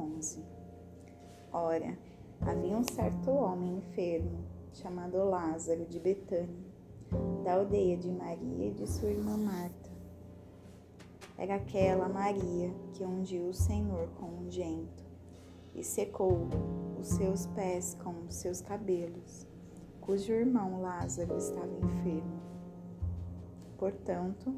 [0.00, 0.42] 11
[1.52, 1.98] Ora,
[2.40, 6.70] havia um certo homem enfermo, chamado Lázaro, de Betânia,
[7.44, 9.90] da aldeia de Maria e de sua irmã Marta.
[11.36, 15.04] Era aquela Maria que ungiu o Senhor com ungento
[15.74, 16.48] e secou
[17.00, 19.46] os seus pés com os seus cabelos,
[20.00, 22.40] cujo irmão Lázaro estava enfermo.
[23.76, 24.54] Portanto,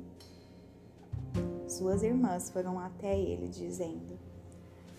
[1.66, 4.11] suas irmãs foram até ele, dizendo: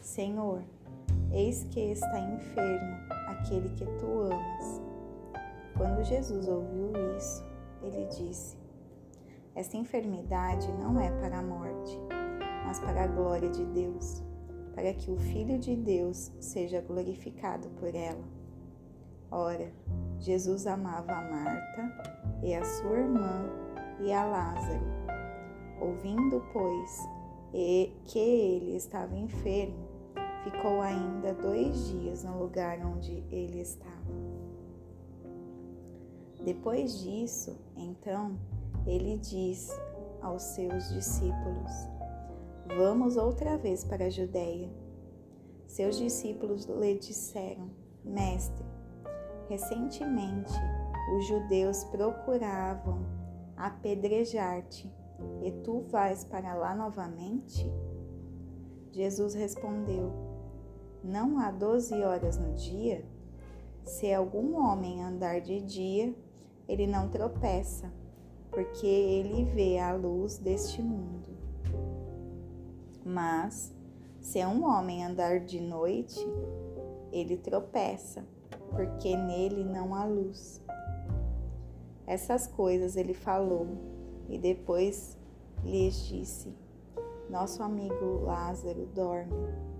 [0.03, 0.61] Senhor,
[1.31, 2.97] eis que está enfermo
[3.29, 4.81] aquele que tu amas.
[5.77, 7.41] Quando Jesus ouviu isso,
[7.81, 8.57] ele disse:
[9.55, 11.97] Esta enfermidade não é para a morte,
[12.65, 14.21] mas para a glória de Deus,
[14.75, 18.25] para que o Filho de Deus seja glorificado por ela.
[19.31, 19.71] Ora,
[20.19, 23.49] Jesus amava a Marta e a sua irmã
[24.01, 24.85] e a Lázaro.
[25.79, 26.99] Ouvindo, pois,
[28.05, 29.92] que ele estava enfermo,
[30.43, 33.93] ficou ainda dois dias no lugar onde ele estava.
[36.43, 38.37] Depois disso, então,
[38.85, 39.69] ele diz
[40.21, 41.71] aos seus discípulos:
[42.77, 44.69] Vamos outra vez para a Judéia.
[45.67, 47.69] Seus discípulos lhe disseram:
[48.03, 48.65] Mestre,
[49.49, 50.53] recentemente
[51.15, 53.05] os judeus procuravam
[53.55, 54.91] apedrejar-te
[55.41, 57.71] e tu vais para lá novamente?
[58.91, 60.11] Jesus respondeu:
[61.03, 63.03] Não há doze horas no dia?
[63.83, 66.15] Se algum homem andar de dia,
[66.65, 67.91] ele não tropeça,
[68.49, 71.29] porque ele vê a luz deste mundo.
[73.03, 73.75] Mas,
[74.21, 76.25] se um homem andar de noite,
[77.11, 78.25] ele tropeça,
[78.69, 80.61] porque nele não há luz.
[82.07, 83.67] Essas coisas ele falou
[84.29, 85.17] e depois
[85.65, 86.55] lhes disse:
[87.29, 89.72] Nosso amigo Lázaro dorme,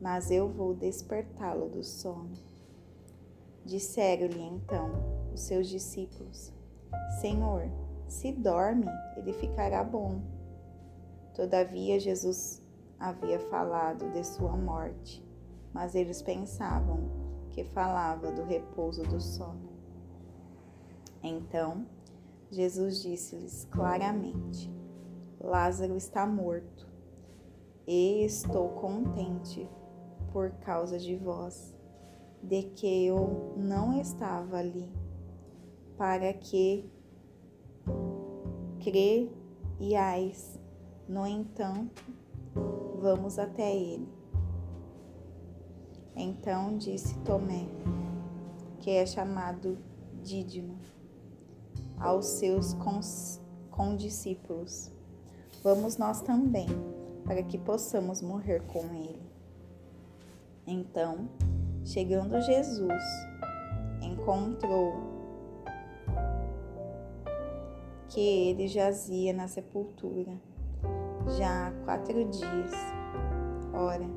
[0.00, 2.32] mas eu vou despertá-lo do sono.
[3.64, 4.90] Disseram-lhe então
[5.32, 6.52] os seus discípulos:
[7.20, 7.70] Senhor,
[8.06, 10.20] se dorme, ele ficará bom.
[11.34, 12.62] Todavia, Jesus
[12.98, 15.24] havia falado de sua morte,
[15.72, 19.70] mas eles pensavam que falava do repouso do sono.
[21.22, 21.86] Então,
[22.50, 24.72] Jesus disse-lhes claramente:
[25.40, 26.86] Lázaro está morto,
[27.86, 29.68] e estou contente
[30.36, 31.74] por causa de vós,
[32.42, 34.86] de que eu não estava ali,
[35.96, 36.84] para que
[38.78, 40.60] creiais.
[41.08, 42.02] No entanto,
[43.00, 44.06] vamos até ele.
[46.14, 47.66] Então disse Tomé,
[48.80, 49.78] que é chamado
[50.22, 50.76] Dídimo
[51.98, 52.76] aos seus
[53.70, 54.92] condiscípulos:
[55.64, 56.68] Vamos nós também,
[57.24, 59.25] para que possamos morrer com ele.
[60.66, 61.28] Então,
[61.84, 63.02] chegando Jesus,
[64.02, 64.94] encontrou
[68.08, 70.32] que ele jazia na sepultura
[71.38, 72.72] já há quatro dias.
[73.72, 74.08] Ora,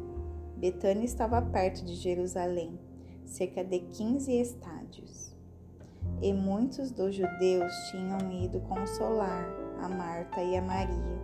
[0.57, 2.79] Betânia estava perto de Jerusalém,
[3.25, 5.35] cerca de quinze estádios
[6.21, 9.45] e muitos dos judeus tinham ido consolar
[9.81, 11.21] a Marta e a Maria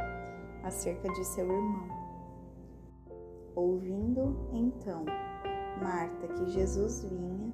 [0.63, 2.04] acerca de seu irmão.
[3.55, 5.05] Ouvindo então
[5.81, 7.53] Marta que Jesus vinha,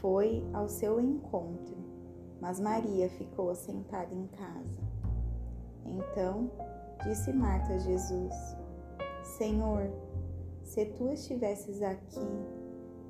[0.00, 1.76] foi ao seu encontro,
[2.40, 4.80] mas Maria ficou sentada em casa.
[5.84, 6.50] Então
[7.02, 8.34] disse Marta a Jesus:
[9.22, 9.90] Senhor,
[10.62, 12.28] se tu estivesses aqui,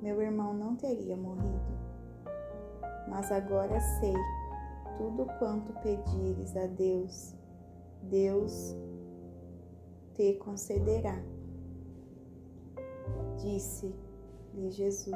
[0.01, 1.75] meu irmão não teria morrido
[3.07, 4.13] mas agora sei
[4.97, 7.35] tudo quanto pedires a Deus,
[8.03, 8.75] Deus
[10.13, 11.21] te concederá.
[13.37, 15.15] Disse-lhe Jesus: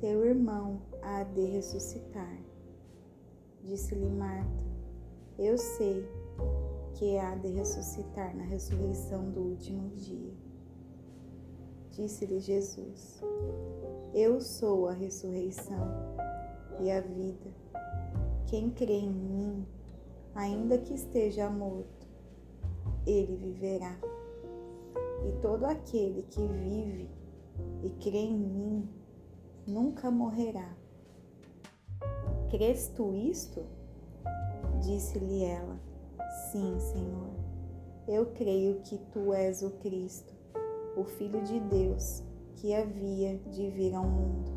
[0.00, 2.38] Teu irmão há de ressuscitar.
[3.62, 4.64] Disse-lhe Marta:
[5.38, 6.08] Eu sei
[6.94, 10.32] que há de ressuscitar na ressurreição do último dia.
[11.92, 13.22] Disse-lhe Jesus:
[14.14, 15.86] Eu sou a ressurreição
[16.80, 17.50] e a vida.
[18.46, 19.66] Quem crê em mim,
[20.34, 22.08] ainda que esteja morto,
[23.06, 23.96] ele viverá.
[25.28, 27.10] E todo aquele que vive
[27.82, 28.88] e crê em mim
[29.66, 30.76] nunca morrerá.
[32.50, 33.64] Crês tu isto?
[34.80, 35.78] Disse-lhe ela:
[36.50, 37.30] Sim, Senhor.
[38.08, 40.34] Eu creio que tu és o Cristo,
[40.96, 42.22] o Filho de Deus,
[42.56, 44.50] que havia de vir ao mundo.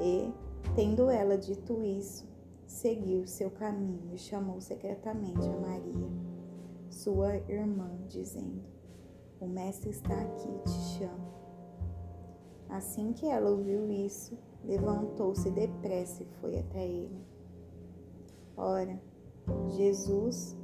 [0.00, 0.32] E
[0.74, 2.24] Tendo ela dito isso,
[2.66, 6.08] seguiu seu caminho e chamou secretamente a Maria,
[6.88, 8.62] sua irmã, dizendo:
[9.40, 11.28] o Mestre está aqui te chama.
[12.68, 17.24] Assim que ela ouviu isso, levantou-se depressa e foi até ele.
[18.56, 19.00] Ora,
[19.68, 20.56] Jesus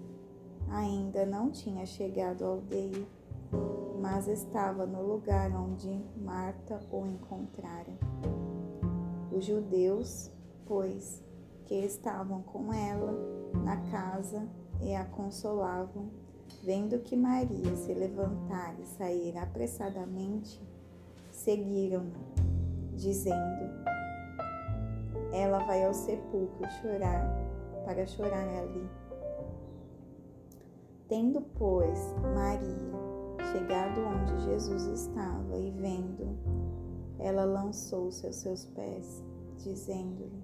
[0.69, 3.07] ainda não tinha chegado à aldeia,
[4.01, 7.97] mas estava no lugar onde Marta o encontrara.
[9.33, 10.31] Os judeus,
[10.67, 11.25] pois,
[11.65, 13.13] que estavam com ela
[13.65, 14.47] na casa
[14.83, 16.11] e a consolavam,
[16.63, 20.61] vendo que Maria se levantara e sair apressadamente,
[21.31, 22.19] seguiram-na,
[22.97, 23.71] dizendo:
[25.33, 27.27] Ela vai ao sepulcro chorar,
[27.85, 28.89] para chorar ali.
[31.09, 33.15] Tendo, pois, Maria
[33.55, 36.37] chegado onde Jesus estava e vendo,
[37.21, 39.23] ela lançou-se aos seus pés,
[39.59, 40.43] dizendo-lhe: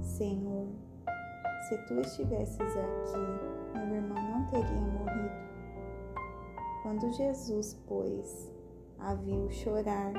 [0.00, 0.68] Senhor,
[1.68, 5.13] se tu estivesses aqui, meu irmão não teria morrido.
[6.84, 8.52] Quando Jesus, pois,
[8.98, 10.12] a viu chorar,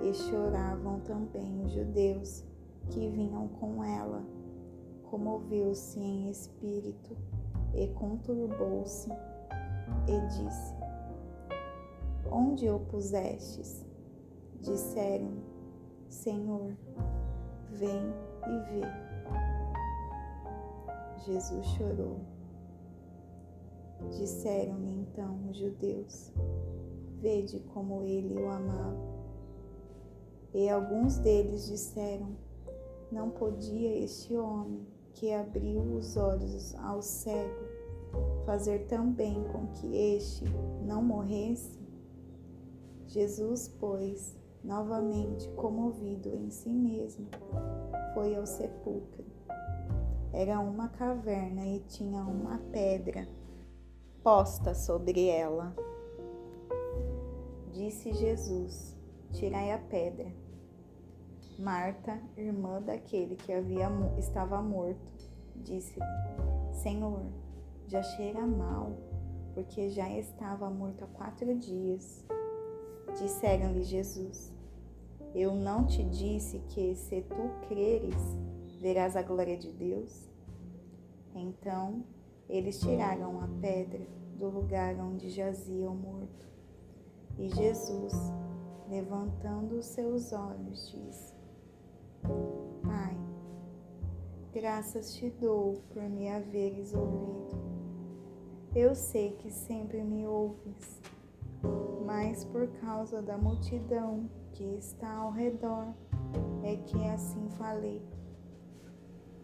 [0.00, 2.44] e choravam também os judeus
[2.88, 4.24] que vinham com ela,
[5.10, 7.16] comoveu-se em espírito
[7.74, 9.10] e conturbou-se
[10.06, 10.72] e disse:
[12.30, 13.84] Onde o pusestes?
[14.60, 15.32] Disseram:
[16.08, 16.76] Senhor,
[17.72, 18.14] vem
[18.46, 18.86] e vê.
[21.24, 22.35] Jesus chorou.
[24.10, 26.32] Disseram-lhe então os judeus:
[27.20, 29.16] Vede como ele o amava.
[30.54, 32.28] E alguns deles disseram:
[33.10, 37.76] Não podia este homem que abriu os olhos ao cego
[38.44, 40.44] fazer também com que este
[40.84, 41.78] não morresse?
[43.08, 47.26] Jesus, pois, novamente comovido em si mesmo,
[48.14, 49.24] foi ao sepulcro.
[50.32, 53.26] Era uma caverna e tinha uma pedra
[54.26, 55.72] posta sobre ela.
[57.72, 58.96] Disse Jesus:
[59.30, 60.26] Tirai a pedra.
[61.56, 63.88] Marta, irmã daquele que havia
[64.18, 66.04] estava morto, disse-lhe:
[66.72, 67.22] Senhor,
[67.86, 68.98] já cheira mal,
[69.54, 72.24] porque já estava morto há quatro dias.
[73.20, 74.52] Disseram-lhe Jesus:
[75.36, 78.36] Eu não te disse que, se tu creres,
[78.80, 80.28] verás a glória de Deus?
[81.32, 82.02] Então
[82.48, 84.06] eles tiraram a pedra
[84.38, 86.46] do lugar onde jazia o morto.
[87.38, 88.12] E Jesus,
[88.88, 91.34] levantando os seus olhos, disse:
[92.82, 93.16] Pai,
[94.52, 97.56] graças te dou por me haveres ouvido.
[98.74, 101.00] Eu sei que sempre me ouves
[102.06, 105.92] mas por causa da multidão que está ao redor
[106.62, 108.00] é que assim falei,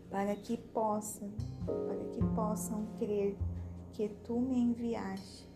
[0.09, 1.31] para que possam,
[1.67, 3.37] para que possam crer
[3.93, 5.49] que tu me enviaste.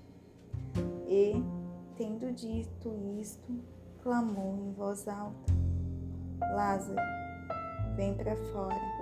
[1.06, 1.34] E,
[1.96, 3.52] tendo dito isto,
[4.02, 5.52] clamou em voz alta:
[6.40, 7.00] Lázaro,
[7.96, 8.96] vem para fora.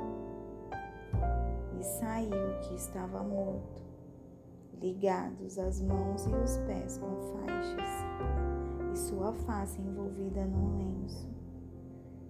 [1.78, 3.84] E saiu que estava morto
[4.80, 7.88] ligados as mãos e os pés com faixas,
[8.92, 11.28] e sua face envolvida num lenço.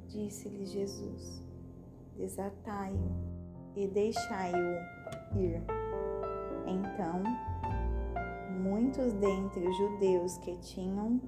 [0.06, 1.42] Disse-lhe Jesus:
[2.16, 3.33] Desatai-o
[3.76, 5.62] e deixai-o ir.
[6.66, 7.22] Então,
[8.62, 11.20] muitos dentre os judeus que tinham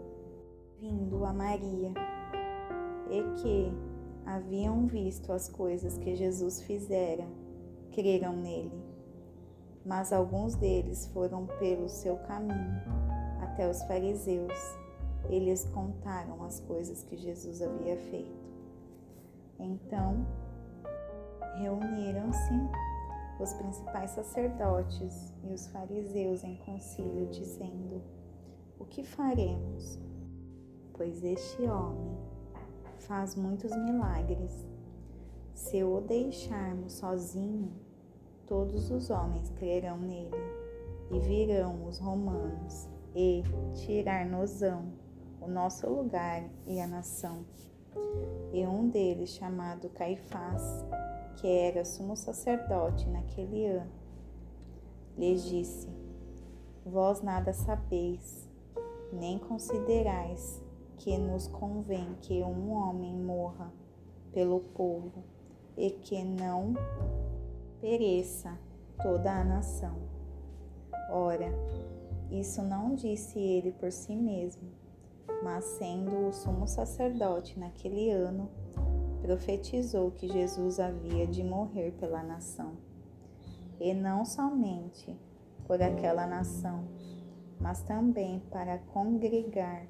[0.81, 1.93] vindo a Maria
[3.11, 3.73] e que
[4.25, 7.27] haviam visto as coisas que Jesus fizera,
[7.93, 8.97] creram nele
[9.87, 12.83] mas alguns deles foram pelo seu caminho
[13.41, 14.53] até os fariseus.
[15.29, 18.45] Eles contaram as coisas que Jesus havia feito.
[19.59, 20.27] Então,
[21.59, 22.55] reuniram-se
[23.39, 28.03] os principais sacerdotes e os fariseus em concílio, dizendo:
[28.79, 29.99] O que faremos?
[30.93, 32.17] Pois este homem
[33.01, 34.67] faz muitos milagres.
[35.55, 37.73] Se o deixarmos sozinho,
[38.47, 40.31] todos os homens crerão nele,
[41.11, 43.43] e virão os romanos e
[43.75, 44.93] tirar-nos-ão
[45.41, 47.45] o nosso lugar e a nação.
[48.53, 50.85] E um deles, chamado Caifás,
[51.37, 53.93] que era sumo sacerdote naquele ano,
[55.17, 55.89] lhes disse:
[56.85, 58.49] Vós nada sabeis,
[59.13, 60.63] nem considerais
[60.97, 63.73] que nos convém que um homem morra
[64.33, 65.25] pelo povo
[65.77, 66.75] e que não
[67.81, 68.59] pereça
[69.03, 69.97] toda a nação.
[71.11, 71.53] Ora,
[72.31, 74.69] isso não disse ele por si mesmo,
[75.43, 78.51] mas sendo o sumo sacerdote naquele ano,
[79.23, 82.73] profetizou que Jesus havia de morrer pela nação,
[83.81, 85.19] e não somente
[85.67, 86.85] por aquela nação,
[87.61, 89.87] mas também para congregar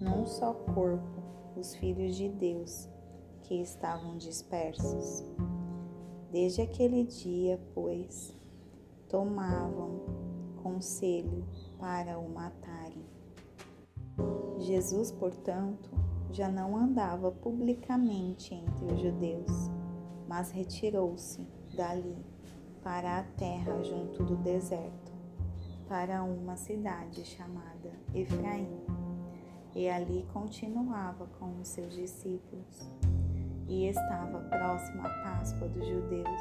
[0.00, 1.22] num só corpo
[1.56, 2.88] os filhos de Deus
[3.42, 5.24] que estavam dispersos.
[6.30, 8.34] Desde aquele dia, pois,
[9.08, 10.00] tomavam
[10.62, 11.44] conselho
[11.78, 13.04] para o matarem.
[14.58, 15.90] Jesus, portanto,
[16.32, 19.70] já não andava publicamente entre os judeus,
[20.26, 21.46] mas retirou-se
[21.76, 22.16] dali
[22.82, 25.12] para a terra junto do deserto,
[25.86, 28.80] para uma cidade chamada Efraim,
[29.74, 32.90] e ali continuava com os seus discípulos.
[33.68, 36.40] E estava próximo à Páscoa dos judeus,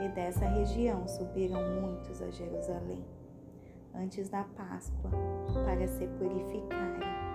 [0.00, 3.04] e dessa região subiram muitos a Jerusalém,
[3.94, 5.10] antes da Páscoa,
[5.64, 7.27] para se purificarem.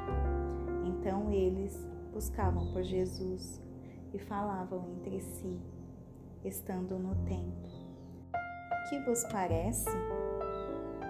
[1.03, 1.77] Então eles
[2.13, 3.61] buscavam por Jesus
[4.13, 5.59] e falavam entre si,
[6.45, 7.69] estando no templo:
[8.87, 9.89] Que vos parece?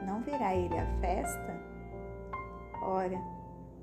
[0.03, 1.61] Não virá ele à festa?
[2.81, 3.21] Ora,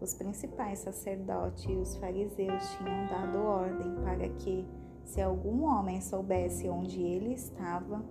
[0.00, 4.66] os principais sacerdotes e os fariseus tinham dado ordem para que,
[5.04, 8.04] se algum homem soubesse onde ele estava,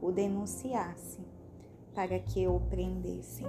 [0.00, 1.20] o denunciasse,
[1.94, 3.46] para que o prendessem.